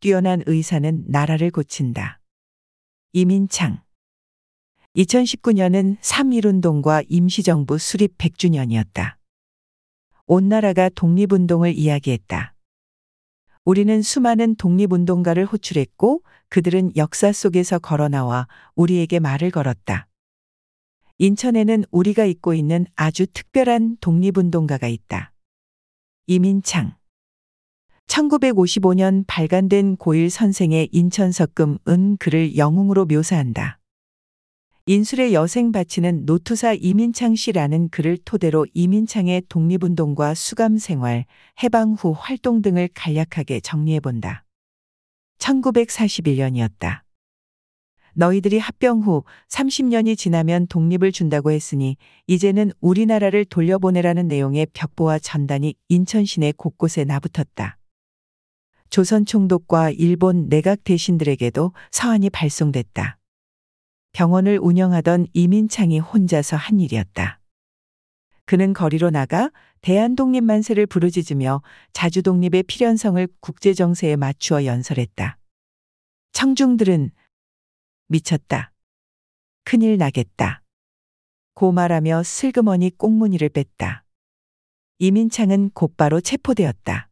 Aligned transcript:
뛰어난 0.00 0.42
의사는 0.46 1.04
나라를 1.06 1.50
고친다. 1.50 2.20
이민창 3.12 3.80
2019년은 4.94 5.98
3.1운동과 6.00 7.06
임시정부 7.08 7.78
수립 7.78 8.16
100주년이었다. 8.18 9.16
온 10.26 10.48
나라가 10.48 10.88
독립운동을 10.88 11.74
이야기했다. 11.74 12.54
우리는 13.64 14.02
수많은 14.02 14.54
독립운동가를 14.56 15.44
호출했고 15.46 16.22
그들은 16.48 16.96
역사 16.96 17.32
속에서 17.32 17.78
걸어나와 17.78 18.48
우리에게 18.74 19.18
말을 19.18 19.50
걸었다. 19.50 20.08
인천에는 21.18 21.84
우리가 21.90 22.26
잊고 22.26 22.54
있는 22.54 22.86
아주 22.94 23.26
특별한 23.26 23.96
독립운동가가 24.00 24.88
있다. 24.88 25.32
이민창 26.26 26.96
1955년 28.06 29.24
발간된 29.26 29.96
고일 29.96 30.30
선생의 30.30 30.88
인천석금은 30.92 32.16
그를 32.18 32.56
영웅으로 32.56 33.04
묘사한다. 33.04 33.78
인술의 34.86 35.34
여생 35.34 35.72
바치는 35.72 36.26
노투사 36.26 36.74
이민창 36.74 37.34
씨라는 37.34 37.88
글을 37.88 38.18
토대로 38.24 38.66
이민창의 38.72 39.42
독립운동과 39.48 40.34
수감 40.34 40.78
생활, 40.78 41.24
해방 41.62 41.94
후 41.94 42.14
활동 42.16 42.62
등을 42.62 42.88
간략하게 42.94 43.60
정리해본다. 43.60 44.44
1941년이었다. 45.38 47.00
너희들이 48.14 48.58
합병 48.58 49.00
후 49.00 49.24
30년이 49.48 50.16
지나면 50.16 50.68
독립을 50.68 51.12
준다고 51.12 51.50
했으니 51.50 51.96
이제는 52.26 52.72
우리나라를 52.80 53.44
돌려보내라는 53.44 54.28
내용의 54.28 54.68
벽보와 54.72 55.18
전단이 55.18 55.74
인천 55.88 56.24
시내 56.24 56.52
곳곳에 56.56 57.04
나붙었다. 57.04 57.76
조선 58.90 59.24
총독과 59.26 59.90
일본 59.90 60.48
내각 60.48 60.84
대신들에게도 60.84 61.72
서한이 61.90 62.30
발송됐다. 62.30 63.18
병원을 64.12 64.58
운영하던 64.62 65.26
이민창이 65.32 65.98
혼자서 65.98 66.56
한 66.56 66.80
일이었다. 66.80 67.40
그는 68.46 68.72
거리로 68.72 69.10
나가 69.10 69.50
대한독립 69.82 70.42
만세를 70.44 70.86
부르짖으며 70.86 71.62
자주독립의 71.92 72.62
필연성을 72.62 73.28
국제정세에 73.40 74.16
맞추어 74.16 74.64
연설했다. 74.64 75.38
청중들은 76.32 77.10
미쳤다. 78.08 78.72
큰일 79.64 79.98
나겠다. 79.98 80.62
고말하며 81.54 82.22
슬그머니 82.22 82.90
꽁무니를 82.96 83.48
뺐다. 83.48 84.04
이민창은 84.98 85.70
곧바로 85.74 86.20
체포되었다. 86.20 87.08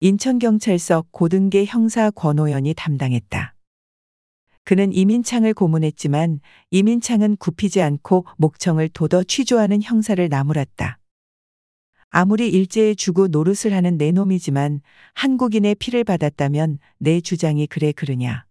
인천경찰서 0.00 1.06
고등계 1.10 1.64
형사 1.64 2.12
권호연이 2.12 2.72
담당했다. 2.74 3.56
그는 4.62 4.92
이민창을 4.92 5.54
고문했지만 5.54 6.38
이민창은 6.70 7.36
굽히지 7.38 7.82
않고 7.82 8.24
목청을 8.36 8.90
돋아 8.90 9.24
취조하는 9.26 9.82
형사를 9.82 10.28
나무랐다. 10.28 11.00
아무리 12.10 12.48
일제에 12.48 12.94
주고 12.94 13.26
노릇을 13.26 13.72
하는 13.72 13.98
내 13.98 14.12
놈이지만 14.12 14.82
한국인의 15.14 15.74
피를 15.74 16.04
받았다면 16.04 16.78
내 16.98 17.20
주장이 17.20 17.66
그래 17.66 17.90
그르냐. 17.90 18.46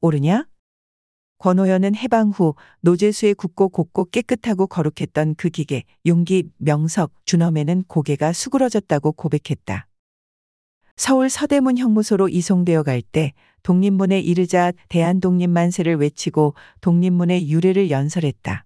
옳으냐? 0.00 0.48
권호연은 1.38 1.94
해방 1.94 2.30
후 2.30 2.56
노제수에 2.80 3.34
굳고 3.34 3.68
곱고 3.68 4.06
깨끗하고 4.06 4.66
거룩했던 4.66 5.36
그 5.36 5.50
기계, 5.50 5.84
용기, 6.04 6.50
명석, 6.56 7.12
준엄에는 7.26 7.84
고개가 7.84 8.32
수그러졌다고 8.32 9.12
고백했다. 9.12 9.87
서울 10.98 11.30
서대문 11.30 11.78
형무소로 11.78 12.28
이송되어 12.28 12.82
갈 12.82 13.02
때 13.02 13.32
독립문에 13.62 14.18
이르자 14.18 14.72
대한독립만세를 14.88 15.94
외치고 15.94 16.54
독립문의 16.80 17.48
유래를 17.48 17.88
연설했다. 17.90 18.64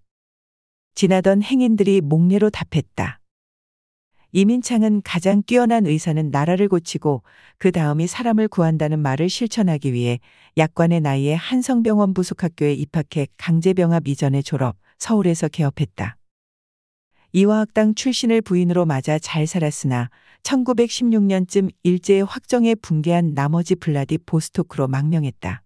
지나던 0.94 1.42
행인들이 1.42 2.00
목례로 2.00 2.48
답했다. 2.48 3.20
이민창은 4.32 5.02
가장 5.04 5.42
뛰어난 5.42 5.84
의사는 5.84 6.30
나라를 6.30 6.68
고치고 6.68 7.22
그 7.58 7.70
다음이 7.70 8.06
사람을 8.06 8.48
구한다는 8.48 8.98
말을 9.00 9.28
실천하기 9.28 9.92
위해 9.92 10.18
약관의 10.56 11.02
나이에 11.02 11.34
한성병원 11.34 12.14
부속학교에 12.14 12.72
입학해 12.72 13.26
강제병합 13.36 14.08
이전에 14.08 14.40
졸업, 14.40 14.76
서울에서 14.98 15.48
개업했다. 15.48 16.16
이화학당 17.34 17.94
출신을 17.94 18.42
부인으로 18.42 18.84
맞아 18.84 19.18
잘 19.18 19.46
살았으나 19.46 20.10
1916년쯤 20.42 21.70
일제의 21.82 22.24
확정에 22.24 22.74
붕괴한 22.74 23.34
나머지 23.34 23.74
블라디 23.74 24.18
보스토크로 24.18 24.88
망명했다. 24.88 25.62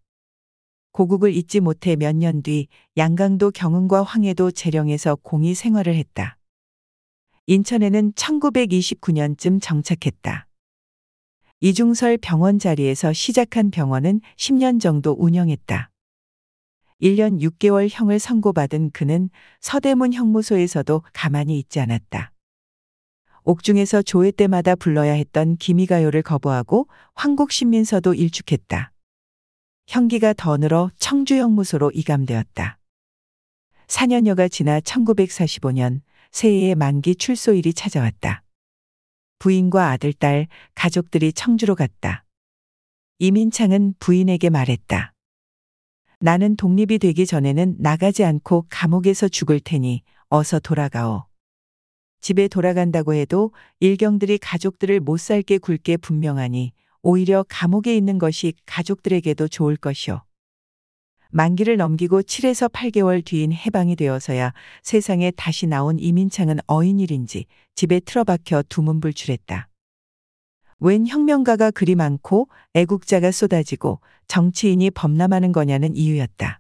고국을 0.93 1.35
잊지 1.35 1.61
못해 1.61 1.97
몇 1.97 2.17
년 2.17 2.43
뒤 2.43 2.69
양강도 2.97 3.51
경흥과 3.51 4.03
황해도 4.03 4.51
재령에서 4.51 5.17
공의 5.17 5.55
생활을 5.55 5.95
했다. 5.95 6.39
인천에는 7.47 8.13
1929년쯤 8.13 9.61
정착했다. 9.63 10.49
이중설 11.61 12.19
병원 12.19 12.59
자리에서 12.59 13.13
시작한 13.13 13.71
병원은 13.71 14.21
10년 14.37 14.81
정도 14.81 15.15
운영했다. 15.19 15.91
1년 17.03 17.41
6개월 17.41 17.89
형을 17.91 18.19
선고받은 18.19 18.91
그는 18.93 19.31
서대문 19.61 20.13
형무소에서도 20.13 21.03
가만히 21.13 21.59
있지 21.59 21.81
않았다. 21.81 22.33
옥중에서 23.47 24.03
조회 24.03 24.33
때마다 24.33 24.75
불러야 24.75 25.13
했던 25.13 25.57
기미가요를 25.57 26.23
거부하고 26.23 26.89
황국신민서도 27.15 28.15
일축했다. 28.15 28.91
형기가 29.87 30.33
더 30.33 30.57
늘어 30.57 30.91
청주 30.99 31.37
형무소로 31.37 31.93
이감되었다. 31.95 32.79
4년여가 33.87 34.51
지나 34.51 34.81
1945년 34.81 36.01
새해의 36.33 36.75
만기 36.75 37.15
출소일이 37.15 37.73
찾아왔다. 37.73 38.43
부인과 39.39 39.91
아들, 39.91 40.13
딸, 40.13 40.49
가족들이 40.75 41.33
청주로 41.33 41.77
갔다. 41.77 42.25
이민창은 43.21 43.95
부인에게 44.01 44.51
말했다. 44.51 45.13
나는 46.19 46.57
독립이 46.57 46.99
되기 46.99 47.27
전에는 47.27 47.77
나가지 47.79 48.25
않고 48.25 48.67
감옥에서 48.71 49.29
죽을 49.29 49.61
테니 49.61 50.03
어서 50.31 50.59
돌아가오. 50.59 51.27
집에 52.27 52.49
돌아간다고 52.49 53.15
해도 53.15 53.53
일경들이 53.79 54.39
가족들을 54.39 54.99
못 54.99 55.21
살게 55.21 55.59
굴게 55.59 55.99
분명하니 55.99 56.73
오히려 57.03 57.45
감옥에 57.49 57.97
있는 57.97 58.19
것이 58.19 58.53
가족들에게도 58.67 59.47
좋을 59.47 59.77
것이오. 59.77 60.23
만기를 61.31 61.77
넘기고 61.77 62.23
7에서 62.23 62.69
8개월 62.73 63.25
뒤인 63.25 63.53
해방이 63.53 63.95
되어서야 63.95 64.55
세상에 64.83 65.31
다시 65.37 65.69
나온 65.69 66.01
이민창은 66.01 66.59
어인일인지 66.67 67.45
집에 67.77 68.01
틀어박혀 68.01 68.65
두문불출했다. 68.71 69.69
웬 70.81 71.07
혁명가가 71.07 71.71
그리 71.71 71.95
많고 71.95 72.49
애국자가 72.75 73.31
쏟아지고 73.31 74.01
정치인이 74.27 74.91
범람하는 74.91 75.53
거냐는 75.53 75.95
이유였다. 75.95 76.59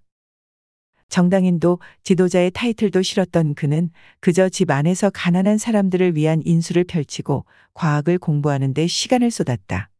정당인도 1.08 1.78
지도자의 2.02 2.50
타이틀도 2.50 3.02
싫었던 3.02 3.54
그는 3.54 3.90
그저 4.20 4.48
집 4.48 4.70
안에서 4.70 5.10
가난한 5.10 5.58
사람들을 5.58 6.16
위한 6.16 6.42
인수를 6.44 6.84
펼치고 6.84 7.44
과학을 7.74 8.18
공부하는 8.18 8.74
데 8.74 8.86
시간을 8.86 9.30
쏟았다. 9.30 9.90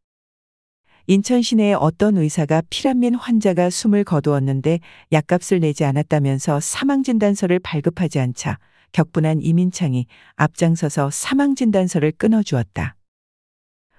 인천 1.09 1.41
시내의 1.41 1.75
어떤 1.75 2.17
의사가 2.17 2.63
피란민 2.69 3.15
환자가 3.15 3.69
숨을 3.69 4.03
거두었는데 4.03 4.79
약값을 5.13 5.61
내지 5.61 5.85
않았다면서 5.85 6.59
사망진단서를 6.59 7.59
발급하지 7.59 8.19
않자 8.19 8.59
격분한 8.91 9.41
이민창이 9.41 10.05
앞장서서 10.35 11.09
사망진단서를 11.11 12.11
끊어주었다. 12.17 12.95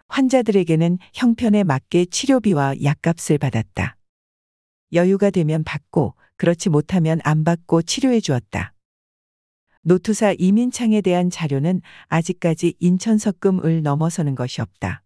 환자들에게는 0.09 0.99
형편에 1.15 1.65
맞게 1.65 2.07
치료비와 2.07 2.83
약값을 2.83 3.39
받았다. 3.39 3.97
여유가 4.93 5.31
되면 5.31 5.65
받고 5.65 6.15
그렇지 6.39 6.71
못하면 6.71 7.21
안 7.25 7.45
받고 7.45 7.83
치료해 7.83 8.21
주었다. 8.21 8.73
노투사 9.83 10.35
이민창에 10.39 11.01
대한 11.01 11.31
자료는 11.31 11.83
아직까지 12.07 12.75
인천석금을 12.79 13.83
넘어서는 13.83 14.35
것이 14.35 14.61
없다. 14.61 15.03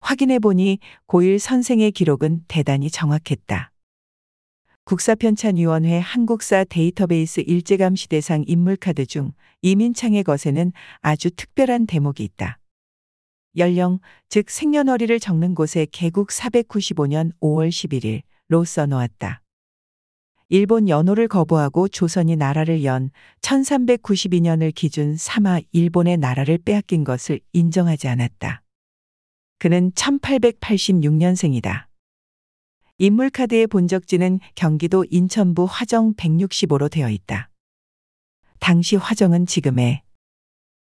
확인해 0.00 0.38
보니 0.38 0.78
고일 1.06 1.38
선생의 1.38 1.92
기록은 1.92 2.44
대단히 2.46 2.90
정확했다. 2.90 3.72
국사편찬위원회 4.84 5.98
한국사 5.98 6.64
데이터베이스 6.64 7.40
일제감시 7.40 8.08
대상 8.08 8.44
인물카드 8.46 9.06
중 9.06 9.32
이민창의 9.62 10.24
것에는 10.24 10.72
아주 11.00 11.30
특별한 11.30 11.86
대목이 11.86 12.24
있다. 12.24 12.58
연령, 13.56 13.98
즉 14.28 14.50
생년월일을 14.50 15.20
적는 15.20 15.54
곳에 15.54 15.86
개국 15.90 16.28
495년 16.28 17.32
5월 17.40 17.68
11일로 17.70 18.64
써놓았다. 18.64 19.42
일본 20.50 20.88
연호를 20.88 21.28
거부하고 21.28 21.88
조선이 21.88 22.34
나라를 22.34 22.82
연 22.84 23.10
1392년을 23.42 24.74
기준 24.74 25.14
삼아 25.14 25.60
일본의 25.72 26.16
나라를 26.16 26.56
빼앗긴 26.58 27.04
것을 27.04 27.40
인정하지 27.52 28.08
않았다. 28.08 28.62
그는 29.58 29.92
1886년생이다. 29.92 31.88
인물카드의 32.96 33.66
본적지는 33.66 34.40
경기도 34.54 35.04
인천부 35.10 35.66
화정 35.68 36.14
165로 36.14 36.90
되어 36.90 37.10
있다. 37.10 37.50
당시 38.58 38.96
화정은 38.96 39.44
지금의 39.44 40.02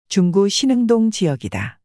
중구 0.08 0.48
신흥동 0.48 1.10
지역이다. 1.10 1.79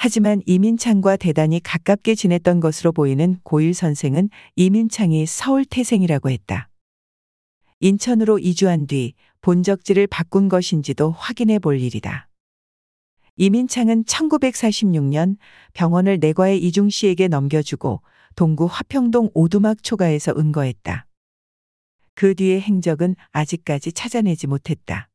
하지만 0.00 0.40
이민창과 0.46 1.16
대단히 1.16 1.58
가깝게 1.60 2.14
지냈던 2.14 2.60
것으로 2.60 2.92
보이는 2.92 3.40
고일 3.42 3.74
선생은 3.74 4.30
이민창이 4.54 5.26
서울 5.26 5.64
태생이라고 5.64 6.30
했다. 6.30 6.70
인천으로 7.80 8.38
이주한 8.38 8.86
뒤 8.86 9.14
본적지를 9.40 10.06
바꾼 10.06 10.48
것인지도 10.48 11.10
확인해 11.10 11.58
볼 11.58 11.80
일이다. 11.80 12.28
이민창은 13.38 14.04
1946년 14.04 15.36
병원을 15.74 16.20
내과의 16.20 16.62
이중 16.62 16.90
씨에게 16.90 17.26
넘겨주고 17.26 18.00
동구 18.36 18.66
화평동 18.70 19.30
오두막 19.34 19.82
초가에서 19.82 20.32
은거했다. 20.38 21.06
그 22.14 22.36
뒤의 22.36 22.60
행적은 22.60 23.16
아직까지 23.32 23.90
찾아내지 23.90 24.46
못했다. 24.46 25.08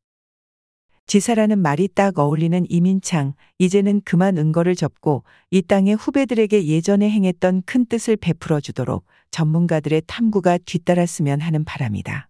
지사라는 1.06 1.58
말이 1.58 1.88
딱 1.94 2.18
어울리는 2.18 2.64
이민창, 2.68 3.34
이제는 3.58 4.00
그만 4.04 4.38
은거를 4.38 4.74
접고 4.74 5.22
이 5.50 5.62
땅의 5.62 5.96
후배들에게 5.96 6.66
예전에 6.66 7.10
행했던 7.10 7.62
큰 7.66 7.86
뜻을 7.86 8.16
베풀어 8.16 8.60
주도록 8.60 9.04
전문가들의 9.30 10.02
탐구가 10.06 10.58
뒤따랐으면 10.64 11.40
하는 11.40 11.64
바람이다. 11.64 12.28